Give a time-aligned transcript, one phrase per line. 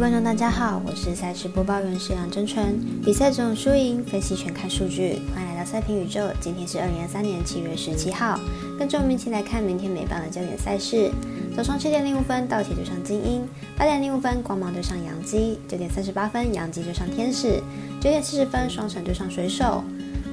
[0.00, 2.80] 观众大家好，我是赛事播报员石杨真纯。
[3.04, 6.22] 比赛总输赢分析全看数据，欢迎来到赛评宇宙。
[6.40, 8.40] 今天是二零二三年七月十七号，
[8.78, 11.10] 跟着我们一起来看明天美棒的焦点赛事。
[11.54, 13.42] 早上七点零五分，道奇对上精英；
[13.76, 17.60] 八点零五分，光芒对上洋基；九点三十八分，洋基对上天使；
[18.00, 19.84] 九点四十分，双城对上水手。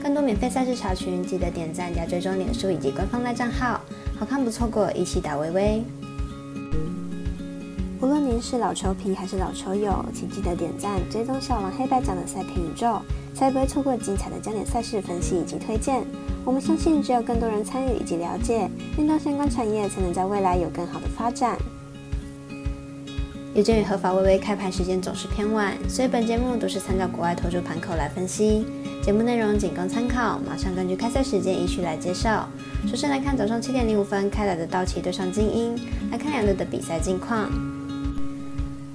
[0.01, 3.81] 更多免费赛事查询，记得点赞加追踪脸书以及官方赖账号，
[4.17, 5.83] 好看不错过，一起打微微。
[8.41, 13.01] 是老球皮还是老球友，请记得点赞、追踪小王黑白奖的赛评宇宙，
[13.33, 16.03] 才不会错过精彩的焦点赛事分析以及推荐。
[16.45, 21.57] 我们相信，只有更多人参与以及了解运动相关产业，才能在未来有更好的发展。
[23.53, 28.65] 有鉴于合法微微开盘时间总是偏晚，所以本节目都是参照国外投注盘口来分析，
[29.01, 30.39] 节目内容仅供参考。
[30.47, 32.47] 马上根据开赛时间依序来介绍。
[32.87, 35.75] 首先来看早上七点零五分开来的道奇对上精英，
[36.11, 37.49] 来看两队的比赛近况。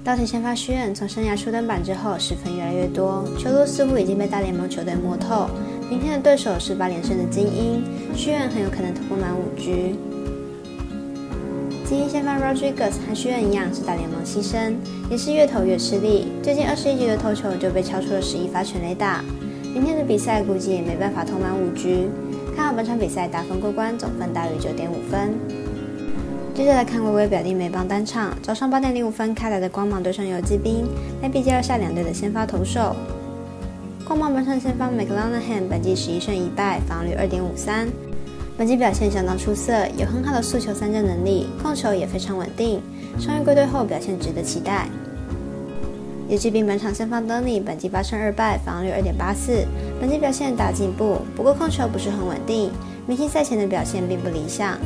[0.03, 5.47] 道奇先发虚任从生涯初登板之后，失分越来越多，球路似乎已经被大联盟球队摸透。
[5.89, 7.81] 明天的对手是八连胜的精英，
[8.13, 9.95] 虚任很有可能突破满五局。
[11.85, 14.73] 精英先发 Rodriguez 和虚任一样是大联盟牺牲，
[15.09, 16.27] 也是越投越吃力。
[16.43, 19.23] 最近二十一局的投球就被敲出了十一发全垒打。
[19.73, 22.09] 明天的比赛估计也没办法投满五局。
[22.57, 25.33] 看好本场比赛打分过关，总分大于九点五分。
[26.55, 30.85] 接着来看微微表弟美邦单场，早上八点零五分开来的光芒对上游击兵，
[31.19, 32.95] 来比较一下两队的先发投手。
[34.05, 37.87] 光芒本场先发 McLanahan 本季十一胜一败，防率二点五三，
[38.55, 42.79] 本季表现相当出色，有很好的速球三振能力，控球也非常稳定。
[43.19, 44.87] 伤愈归队后表现值得期待。
[46.29, 49.65] 游击兵本场先发 Donny 本季八胜二败，防率二点八四，
[49.99, 52.69] 本季表现大进步，不过控球不是很稳定，
[53.07, 54.77] 明星赛前的表现并不理想。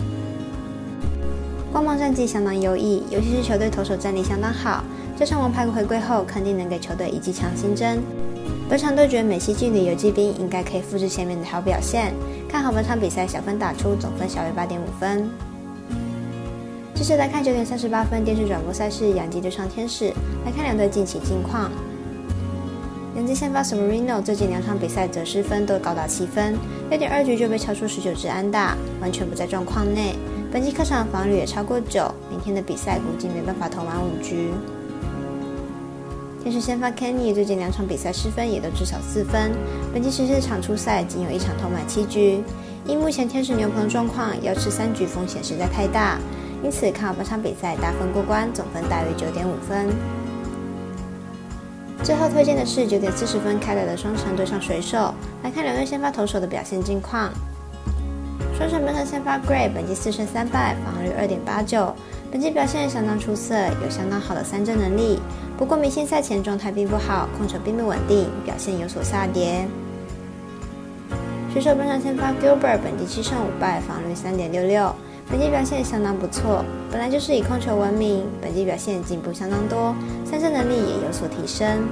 [1.71, 4.83] 光芒战绩相当优异，尤其是球队投手战力相当好。
[5.17, 7.99] 这场王牌回归后，肯定能给球队一剂强心针。
[8.69, 12.13] 本场对决美西距离游击兵应该可以复制前面的好表现。
[12.47, 15.29] 看好本场比赛小分打出，总分小于八点五分。
[16.93, 20.07] 接着来看九点三十八分电视转播赛事，养鸡对上天使。
[20.45, 21.69] 来看两队近期近况。
[23.15, 26.55] 养鸡先发 Severino 最近两场比赛得失分都高达七分，
[26.89, 30.15] 六点二局就被敲出十九支安打，完全不在状况内。
[30.49, 34.49] 本季客场防率也超过九，明天的比赛估计没办法投满五局。
[36.41, 39.51] 天使先发 Kenny 最近两场比赛失分也都至少四分，
[39.93, 42.41] 本季十四场出赛仅有一场投满七局。
[42.85, 46.17] 因目前天使牛棚的状况，要吃三局风险实在太大，
[46.63, 49.89] 因此看好本场比赛大分过关，总分大于九点五分。
[52.03, 55.13] 最后推荐的是九点四十分开来的双城对上水手，
[55.43, 57.29] 来看两队先发投手的表现近况。
[58.57, 61.93] 双城本场先发 Gray，本季四胜三败，防御率二点八九，
[62.31, 65.19] 本季表现相当出色，有相当好的三振能力。
[65.55, 69.63] 不过明星赛前状态并不好，控球并不稳定，表现有所下跌。
[71.53, 74.91] 水手本场先发 Gilbert，本季七胜五败，防御率三点六六，
[75.29, 76.65] 本季表现相当不错。
[76.91, 79.95] 本来就是以控球闻名，本季表现进步相当多，
[80.25, 81.87] 三振能力也有所提升。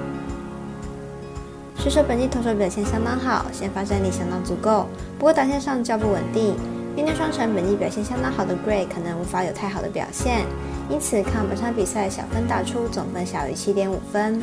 [1.85, 4.87] 水手本季投手表现相当好，先发战力相当足够，
[5.19, 6.55] 不过打线上较不稳定。
[6.95, 10.47] 面对双城本季表现相当好的 Gray，可能无法有太好的表现，
[10.89, 14.41] 因此看本场比赛小分打出，总分小于七点五分。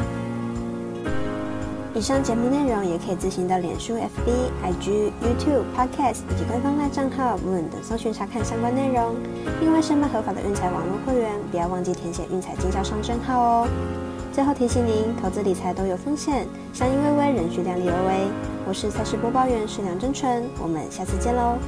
[1.97, 4.31] 以上节目内容也可以自行到脸书、FB、
[4.65, 9.17] IG、YouTube、Podcast 以及官方赖账号 Moon 等搜寻查看相关内容。
[9.61, 13.69] 另外，申办合法的运彩网络会员，不要忘记填写运彩经销商证号哦。
[14.33, 18.33] 最后提醒您，投资理财都有风险，相依微微，仍需量力而为。
[18.67, 21.59] 我是赛事播报员石梁真纯，我们下次见喽。